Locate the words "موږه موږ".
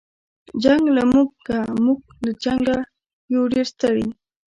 1.13-1.99